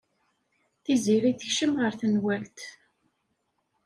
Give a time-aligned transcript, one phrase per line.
[0.83, 2.59] Tiziri tekcem ɣer tenwalt.